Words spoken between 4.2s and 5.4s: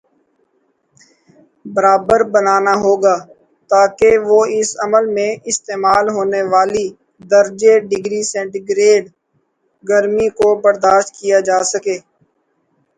وہ اس عمل میں